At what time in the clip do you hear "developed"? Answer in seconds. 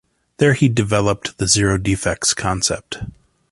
0.67-1.37